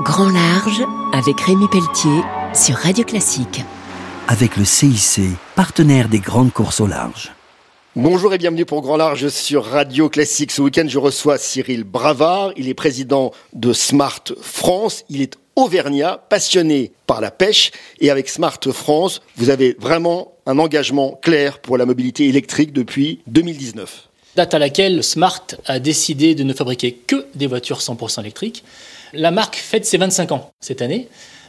[0.00, 2.22] Grand Large avec Rémi Pelletier
[2.54, 3.60] sur Radio Classique.
[4.26, 5.20] Avec le CIC,
[5.54, 7.30] partenaire des grandes courses au large.
[7.94, 10.50] Bonjour et bienvenue pour Grand Large sur Radio Classique.
[10.50, 12.52] Ce week-end, je reçois Cyril Bravard.
[12.56, 15.04] Il est président de Smart France.
[15.10, 17.70] Il est auvergnat, passionné par la pêche.
[18.00, 23.20] Et avec Smart France, vous avez vraiment un engagement clair pour la mobilité électrique depuis
[23.26, 24.08] 2019.
[24.34, 28.64] Date à laquelle Smart a décidé de ne fabriquer que des voitures 100% électriques.
[29.12, 31.08] La marque fête ses 25 ans cette année.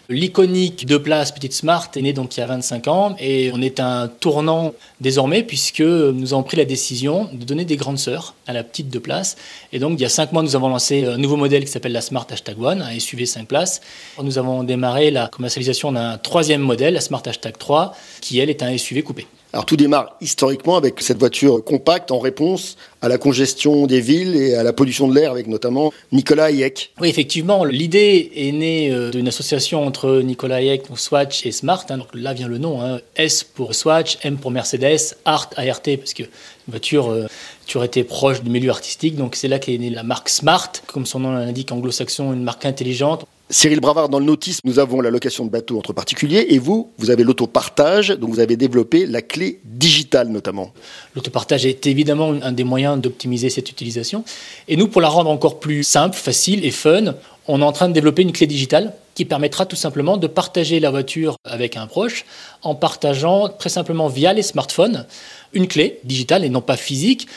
[0.09, 3.61] L'iconique de place Petite Smart est née donc il y a 25 ans et on
[3.61, 8.35] est un tournant désormais puisque nous avons pris la décision de donner des grandes sœurs
[8.45, 9.37] à la petite de place.
[9.71, 11.93] Et donc il y a 5 mois, nous avons lancé un nouveau modèle qui s'appelle
[11.93, 13.79] la Smart Hashtag One, un SUV 5 places.
[14.21, 18.61] Nous avons démarré la commercialisation d'un troisième modèle, la Smart Hashtag 3, qui elle est
[18.61, 19.25] un SUV coupé.
[19.53, 24.33] Alors tout démarre historiquement avec cette voiture compacte en réponse à la congestion des villes
[24.37, 26.93] et à la pollution de l'air avec notamment Nicolas Hayek.
[27.01, 31.85] Oui, effectivement, l'idée est née euh, d'une association entre Nicolas Hayek, Swatch et Smart.
[31.89, 31.97] Hein.
[31.97, 33.01] donc là vient le nom, hein.
[33.17, 37.27] S pour Swatch, M pour Mercedes, Art, ART, parce que une voiture euh,
[37.67, 39.17] toujours été proche du milieu artistique.
[39.17, 42.65] Donc c'est là qu'est née la marque Smart, comme son nom l'indique anglo-saxon, une marque
[42.65, 43.25] intelligente.
[43.49, 46.89] Cyril Bravard, dans le notice, nous avons la location de bateaux entre particuliers et vous,
[46.97, 50.71] vous avez l'autopartage, donc vous avez développé la clé digitale notamment.
[51.15, 54.23] L'autopartage est évidemment un des moyens d'optimiser cette utilisation.
[54.67, 57.15] Et nous, pour la rendre encore plus simple, facile et fun,
[57.47, 60.79] on est en train de développer une clé digitale qui permettra tout simplement de partager
[60.79, 62.25] la voiture avec un proche
[62.63, 65.05] en partageant très simplement via les smartphones
[65.53, 67.27] une clé digitale et non pas physique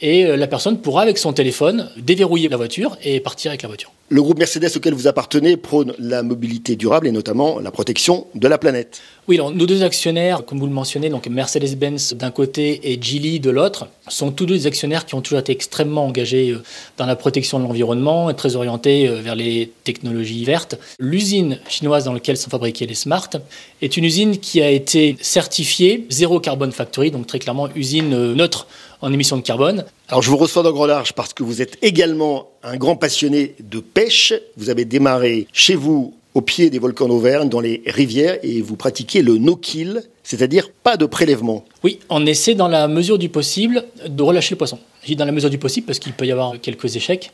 [0.00, 3.68] et euh, la personne pourra avec son téléphone déverrouiller la voiture et partir avec la
[3.68, 3.92] voiture.
[4.08, 8.46] Le groupe Mercedes auquel vous appartenez prône la mobilité durable et notamment la protection de
[8.46, 9.00] la planète.
[9.26, 13.40] Oui, alors, nos deux actionnaires, comme vous le mentionnez, donc Mercedes-Benz d'un côté et Geely
[13.40, 16.62] de l'autre, sont tous deux des actionnaires qui ont toujours été extrêmement engagés euh,
[16.98, 20.78] dans la protection de l'environnement et très orientés euh, vers les technologies vertes.
[21.00, 23.30] L'usine chinoise dans laquelle sont fabriqués les Smart
[23.82, 28.68] est une usine qui a été certifiée zéro carbone factory, donc très clairement usine neutre
[29.00, 29.84] en émissions de carbone.
[30.08, 33.54] Alors je vous reçois dans Grand Large parce que vous êtes également un grand passionné
[33.60, 34.34] de pêche.
[34.56, 38.76] Vous avez démarré chez vous au pied des volcans d'Auvergne, dans les rivières, et vous
[38.76, 41.64] pratiquez le no-kill, c'est-à-dire pas de prélèvement.
[41.82, 44.78] Oui, on essaie dans la mesure du possible de relâcher le poisson.
[45.00, 47.30] Je dis dans la mesure du possible parce qu'il peut y avoir quelques échecs,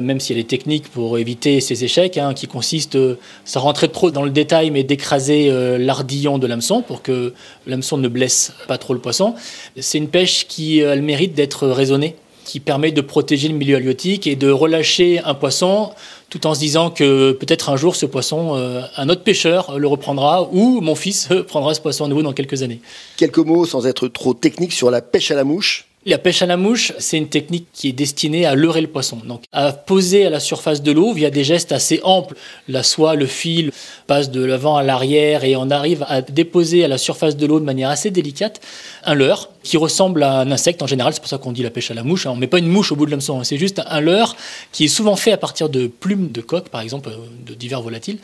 [0.00, 3.60] même s'il y a des techniques pour éviter ces échecs, hein, qui consistent, euh, sans
[3.60, 7.32] rentrer trop dans le détail, mais d'écraser euh, l'ardillon de l'hameçon pour que
[7.66, 9.34] l'hameçon ne blesse pas trop le poisson.
[9.80, 13.76] C'est une pêche qui a le mérite d'être raisonnée qui permet de protéger le milieu
[13.76, 15.90] halieutique et de relâcher un poisson
[16.30, 19.86] tout en se disant que peut-être un jour ce poisson, euh, un autre pêcheur le
[19.86, 22.80] reprendra ou mon fils prendra ce poisson à nouveau dans quelques années.
[23.16, 25.86] Quelques mots sans être trop technique sur la pêche à la mouche.
[26.06, 29.18] La pêche à la mouche, c'est une technique qui est destinée à leurrer le poisson,
[29.26, 32.36] donc à poser à la surface de l'eau via des gestes assez amples.
[32.68, 33.72] La soie, le fil
[34.06, 37.58] passe de l'avant à l'arrière et on arrive à déposer à la surface de l'eau
[37.58, 38.60] de manière assez délicate
[39.04, 41.14] un leurre qui ressemble à un insecte en général.
[41.14, 42.26] C'est pour ça qu'on dit la pêche à la mouche.
[42.26, 43.44] On met pas une mouche au bout de l'hameçon, hein.
[43.44, 44.36] c'est juste un leurre
[44.72, 47.16] qui est souvent fait à partir de plumes de coq, par exemple, euh,
[47.46, 48.18] de divers volatiles.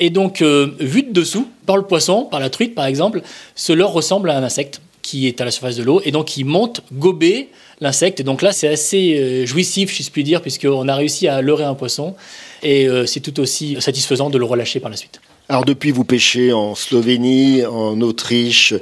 [0.00, 3.22] Et donc, euh, vu de dessous, par le poisson, par la truite par exemple,
[3.54, 6.36] ce leurre ressemble à un insecte qui est à la surface de l'eau et donc
[6.36, 7.48] il monte gober
[7.80, 8.22] l'insecte.
[8.22, 11.64] Donc là, c'est assez euh, jouissif, si je puis dire, puisqu'on a réussi à leurrer
[11.64, 12.14] un poisson
[12.62, 15.20] et euh, c'est tout aussi satisfaisant de le relâcher par la suite.
[15.48, 18.74] Alors depuis, vous pêchez en Slovénie, en Autriche,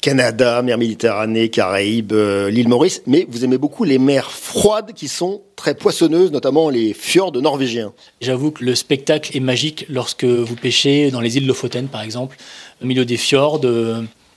[0.00, 5.08] Canada, mer Méditerranée, Caraïbes, euh, l'île Maurice, mais vous aimez beaucoup les mers froides qui
[5.08, 7.92] sont très poissonneuses, notamment les fjords norvégiens.
[8.20, 12.36] J'avoue que le spectacle est magique lorsque vous pêchez dans les îles Lofoten, par exemple,
[12.82, 13.60] au milieu des fjords.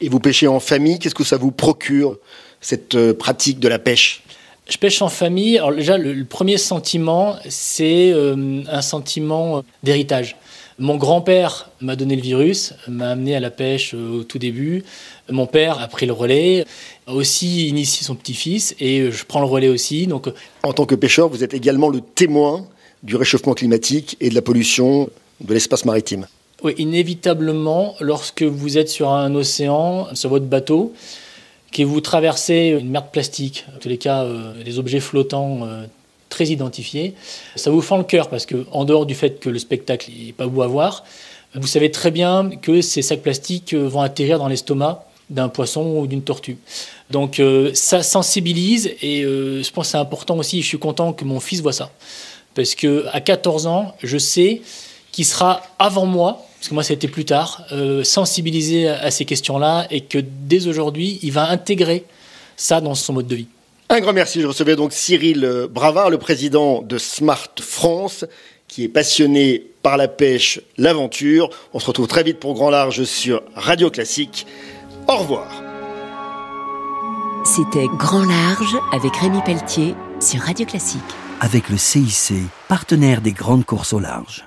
[0.02, 2.18] Et vous pêchez en famille, qu'est-ce que ça vous procure,
[2.62, 4.24] cette euh, pratique de la pêche?
[4.69, 5.58] Je pêche en famille.
[5.58, 10.35] Alors déjà, le, premier sentiment, c'est euh, un sentiment d'héritage.
[10.80, 14.84] Mon grand-père m'a donné le virus, m'a amené à la pêche euh, au tout début.
[15.30, 16.66] Mon père a pris le relais,
[17.08, 20.06] a aussi initié son petit-fils et je prends le relais aussi.
[20.06, 20.29] Donc,
[20.64, 22.68] en tant que pêcheur, vous êtes également le témoin
[23.02, 25.09] du réchauffement climatique et de la pollution
[25.41, 26.28] de l'espace maritime.
[26.64, 30.92] Oui, inévitablement, lorsque vous êtes sur un océan, sur votre bateau,
[31.72, 35.59] que vous traversez une mer de plastique, en tous les cas euh, des objets flottants
[35.62, 35.86] euh,
[36.30, 37.14] très identifiés,
[37.56, 40.34] ça vous fend le cœur parce que, en dehors du fait que le spectacle n'est
[40.34, 41.04] pas beau à voir,
[41.54, 45.84] vous savez très bien que ces sacs plastiques euh, vont atterrir dans l'estomac d'un poisson
[46.00, 46.58] ou d'une tortue.
[47.12, 47.42] Donc
[47.74, 51.62] ça sensibilise et je pense que c'est important aussi, je suis content que mon fils
[51.62, 51.92] voit ça.
[52.56, 54.62] Parce que à 14 ans, je sais
[55.12, 59.12] qu'il sera avant moi parce que moi ça a été plus tard, euh, sensibiliser à,
[59.12, 62.04] ces questions-là et que dès aujourd'hui, il va intégrer
[62.56, 63.48] ça dans son mode de vie.
[63.90, 64.42] Un grand merci.
[64.42, 68.26] Je recevais donc Cyril Bravard, le président de Smart France,
[68.68, 71.50] qui est passionné par la pêche, l'aventure.
[71.74, 74.46] On se retrouve très vite pour Grand Large sur Radio Classique.
[75.08, 75.48] Au revoir.
[77.46, 81.00] C'était Grand Large avec Rémi Pelletier sur Radio Classique.
[81.40, 82.34] Avec le CIC,
[82.68, 84.47] partenaire des grandes courses au large.